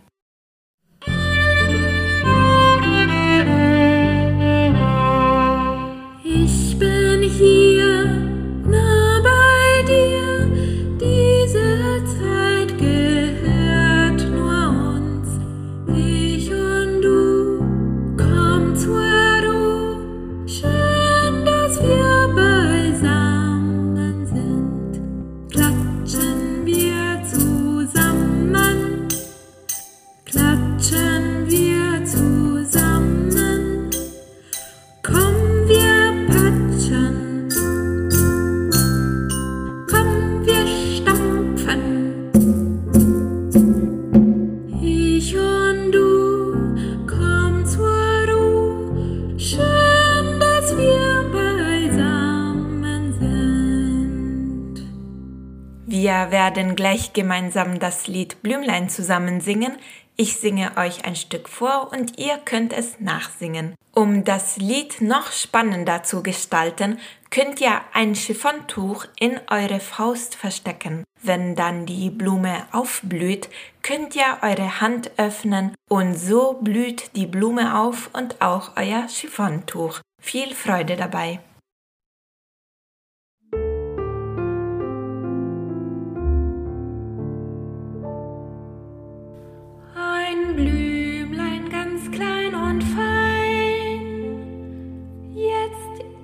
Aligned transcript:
Wir 56.09 56.31
werden 56.31 56.75
gleich 56.75 57.13
gemeinsam 57.13 57.77
das 57.77 58.07
Lied 58.07 58.41
Blümlein 58.41 58.89
zusammen 58.89 59.41
singen. 59.41 59.77
Ich 60.15 60.37
singe 60.37 60.75
euch 60.75 61.05
ein 61.05 61.15
Stück 61.15 61.47
vor 61.47 61.91
und 61.91 62.17
ihr 62.17 62.39
könnt 62.39 62.73
es 62.73 62.99
nachsingen. 62.99 63.75
Um 63.93 64.23
das 64.23 64.57
Lied 64.57 65.01
noch 65.01 65.31
spannender 65.31 66.01
zu 66.01 66.23
gestalten, 66.23 66.97
könnt 67.29 67.61
ihr 67.61 67.79
ein 67.93 68.15
Chiffontuch 68.15 69.05
in 69.19 69.39
eure 69.51 69.79
Faust 69.79 70.33
verstecken. 70.33 71.03
Wenn 71.21 71.53
dann 71.53 71.85
die 71.85 72.09
Blume 72.09 72.65
aufblüht, 72.71 73.47
könnt 73.83 74.15
ihr 74.15 74.39
eure 74.41 74.81
Hand 74.81 75.11
öffnen 75.17 75.75
und 75.89 76.15
so 76.15 76.57
blüht 76.59 77.15
die 77.15 77.27
Blume 77.27 77.77
auf 77.77 78.09
und 78.13 78.41
auch 78.41 78.71
euer 78.77 79.05
Chiffontuch. 79.05 79.99
Viel 80.19 80.55
Freude 80.55 80.95
dabei! 80.95 81.39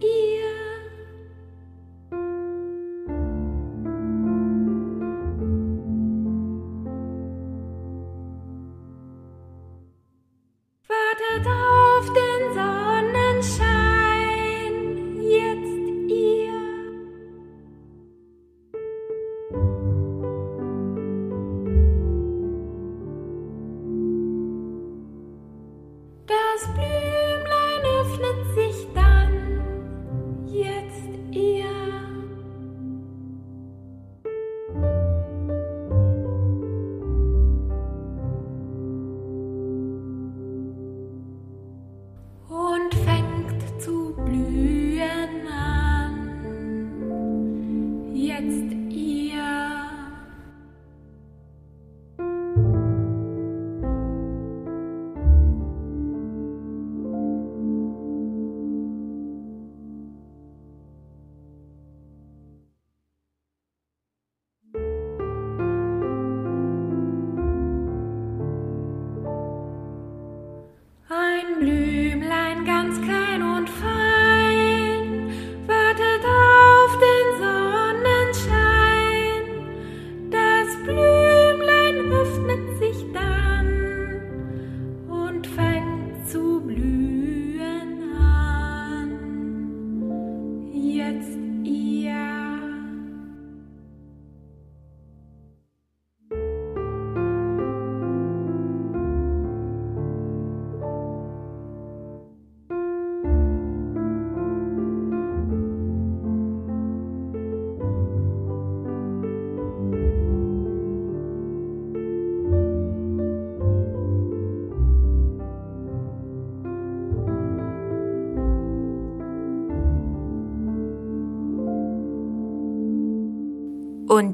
Jetzt 0.01 0.34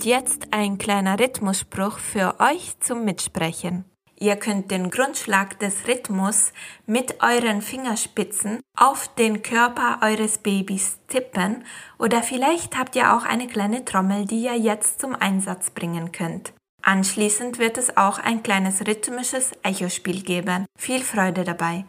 Jetzt 0.04 0.48
ein 0.50 0.80
kleiner 0.80 1.20
Rhythmusspruch 1.20 2.00
für 2.00 2.40
euch 2.40 2.80
zum 2.80 3.06
Mitsprechen. 3.06 3.86
Ihr 4.20 4.36
könnt 4.36 4.72
den 4.72 4.90
Grundschlag 4.90 5.60
des 5.60 5.88
Rhythmus 5.88 6.54
mit 6.88 7.22
euren 7.22 7.62
Fingerspitzen 7.62 8.62
auf 8.76 9.14
den 9.14 9.44
Körper 9.44 10.00
eures 10.02 10.40
Babys 10.40 10.98
tippen 11.08 11.66
oder 12.00 12.24
vielleicht 12.24 12.80
habt 12.80 12.96
ihr 12.96 13.16
auch 13.16 13.26
eine 13.26 13.46
kleine 13.46 13.86
Trommel, 13.86 14.26
die 14.26 14.46
ihr 14.46 14.58
jetzt 14.58 15.02
zum 15.02 15.16
Einsatz 15.16 15.70
bringen 15.70 16.12
könnt. 16.12 16.54
Anschließend 16.82 17.60
wird 17.60 17.78
es 17.78 17.96
auch 17.96 18.18
ein 18.18 18.42
kleines 18.42 18.82
rhythmisches 18.82 19.52
Echospiel 19.62 20.24
geben. 20.24 20.66
Viel 20.80 21.02
Freude 21.02 21.44
dabei! 21.44 21.86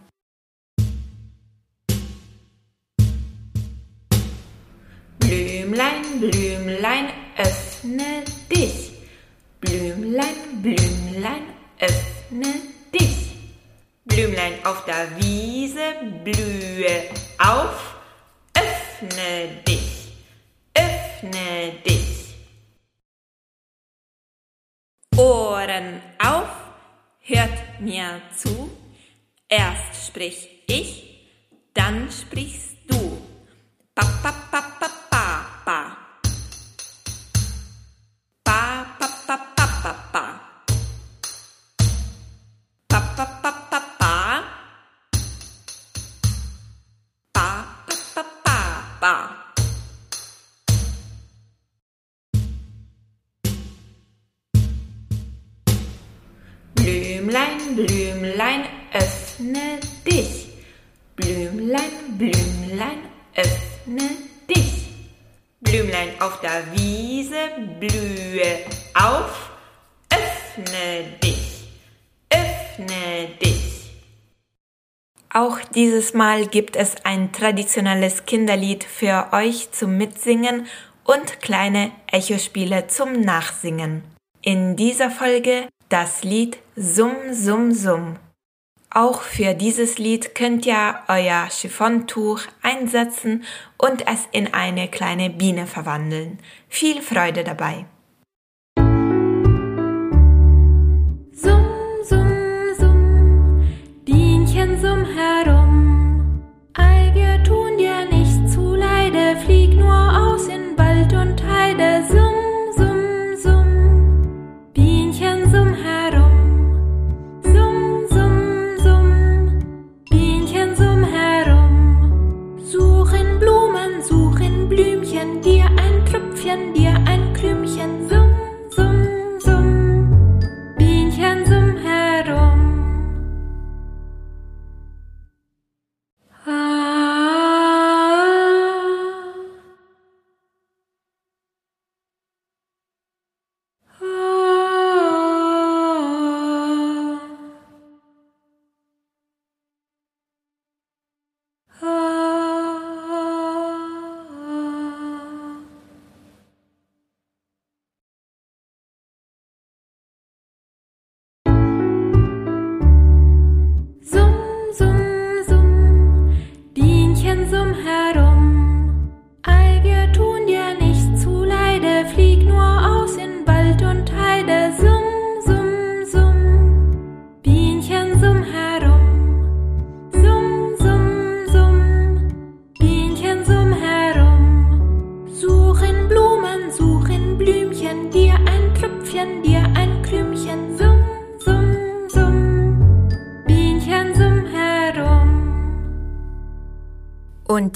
Blümlein, 5.18 6.20
Blümlein, 6.20 7.08
öffnen 7.38 7.71
öffne 7.82 8.24
dich. 8.50 8.92
Blümlein, 9.60 10.62
Blümlein, 10.62 11.46
öffne 11.80 12.54
dich. 12.94 13.32
Blümlein 14.04 14.64
auf 14.64 14.84
der 14.84 15.08
Wiese, 15.18 15.94
blühe 16.24 17.10
auf, 17.38 17.96
öffne 18.54 19.62
dich, 19.66 20.12
öffne 20.74 21.72
dich. 21.86 22.34
Ohren 25.16 26.00
auf, 26.18 26.50
hört 27.20 27.80
mir 27.80 28.20
zu. 28.36 28.70
Erst 29.48 30.06
sprich 30.06 30.48
ich, 30.66 31.28
dann 31.74 32.08
sprichst 32.10 32.76
du. 32.88 33.18
Pa, 33.94 34.04
pa, 34.22 34.32
pa, 34.50 34.60
pa, 34.80 35.01
Blümlein, 57.22 57.76
Blümlein, 57.76 58.64
öffne 58.92 59.78
dich. 60.04 60.48
Blümlein, 61.14 62.18
Blümlein, 62.18 62.98
öffne 63.36 64.10
dich. 64.50 64.88
Blümlein 65.60 66.20
auf 66.20 66.40
der 66.40 66.64
Wiese, 66.72 67.36
blühe 67.78 68.58
auf, 68.94 69.52
öffne 70.10 71.04
dich, 71.22 71.68
öffne 72.28 73.28
dich. 73.40 73.92
Auch 75.32 75.60
dieses 75.76 76.14
Mal 76.14 76.48
gibt 76.48 76.74
es 76.74 76.96
ein 77.04 77.30
traditionelles 77.30 78.26
Kinderlied 78.26 78.82
für 78.82 79.28
euch 79.30 79.70
zum 79.70 79.96
Mitsingen 79.96 80.66
und 81.04 81.40
kleine 81.40 81.92
Echospiele 82.10 82.88
zum 82.88 83.20
Nachsingen. 83.20 84.02
In 84.42 84.74
dieser 84.74 85.08
Folge 85.12 85.68
das 85.92 86.24
Lied 86.24 86.58
Summ, 86.74 87.16
Summ, 87.32 87.72
Summ. 87.72 88.16
Auch 88.90 89.20
für 89.20 89.54
dieses 89.54 89.98
Lied 89.98 90.34
könnt 90.34 90.64
ihr 90.64 90.94
euer 91.06 91.48
Chiffontuch 91.50 92.40
einsetzen 92.62 93.44
und 93.76 94.06
es 94.06 94.26
in 94.32 94.54
eine 94.54 94.88
kleine 94.88 95.28
Biene 95.28 95.66
verwandeln. 95.66 96.38
Viel 96.68 97.02
Freude 97.02 97.44
dabei! 97.44 97.84
Summ, 101.32 101.66
summ, 102.04 102.74
summ, 102.78 103.62
Bienchen 104.06 104.80
summ 104.80 105.04
herum. 105.04 105.51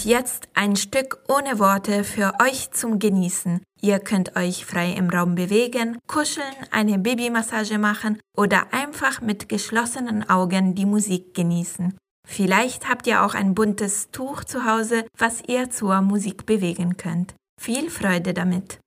Jetzt 0.07 0.49
ein 0.55 0.77
Stück 0.77 1.19
ohne 1.29 1.59
Worte 1.59 2.05
für 2.05 2.33
euch 2.41 2.71
zum 2.71 2.99
Genießen. 2.99 3.61
Ihr 3.83 3.99
könnt 3.99 4.37
euch 4.37 4.65
frei 4.65 4.93
im 4.93 5.11
Raum 5.11 5.35
bewegen, 5.35 5.99
kuscheln, 6.07 6.55
eine 6.71 6.99
Babymassage 6.99 7.79
machen 7.79 8.19
oder 8.37 8.73
einfach 8.73 9.21
mit 9.21 9.49
geschlossenen 9.49 10.29
Augen 10.31 10.75
die 10.75 10.87
Musik 10.87 11.35
genießen. 11.35 11.99
Vielleicht 12.27 12.89
habt 12.89 13.07
ihr 13.07 13.25
auch 13.25 13.35
ein 13.35 13.55
buntes 13.55 14.11
Tuch 14.11 14.45
zu 14.45 14.65
Hause, 14.65 15.05
was 15.19 15.43
ihr 15.47 15.71
zur 15.71 16.01
Musik 16.01 16.47
bewegen 16.47 16.97
könnt. 16.97 17.35
Viel 17.61 17.91
Freude 17.91 18.33
damit! 18.33 18.79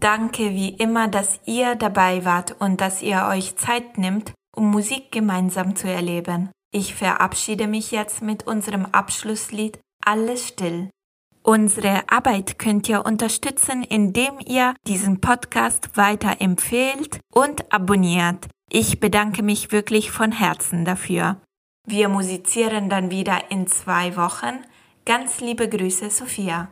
Danke 0.00 0.54
wie 0.54 0.70
immer, 0.70 1.08
dass 1.08 1.40
ihr 1.44 1.74
dabei 1.74 2.24
wart 2.24 2.56
und 2.58 2.80
dass 2.80 3.02
ihr 3.02 3.26
euch 3.30 3.56
Zeit 3.56 3.98
nimmt, 3.98 4.32
um 4.56 4.70
Musik 4.70 5.12
gemeinsam 5.12 5.76
zu 5.76 5.88
erleben. 5.88 6.50
Ich 6.72 6.94
verabschiede 6.94 7.66
mich 7.66 7.90
jetzt 7.90 8.22
mit 8.22 8.46
unserem 8.46 8.86
Abschlusslied 8.86 9.78
Alles 10.02 10.48
still. 10.48 10.88
Unsere 11.42 12.08
Arbeit 12.10 12.58
könnt 12.58 12.88
ihr 12.88 13.04
unterstützen, 13.04 13.82
indem 13.82 14.38
ihr 14.46 14.74
diesen 14.86 15.20
Podcast 15.20 15.96
weiter 15.98 16.36
empfehlt 16.40 17.20
und 17.32 17.70
abonniert. 17.70 18.48
Ich 18.70 19.00
bedanke 19.00 19.42
mich 19.42 19.70
wirklich 19.70 20.10
von 20.10 20.32
Herzen 20.32 20.86
dafür. 20.86 21.42
Wir 21.86 22.08
musizieren 22.08 22.88
dann 22.88 23.10
wieder 23.10 23.50
in 23.50 23.66
zwei 23.66 24.16
Wochen. 24.16 24.64
Ganz 25.04 25.40
liebe 25.40 25.68
Grüße, 25.68 26.08
Sophia. 26.08 26.68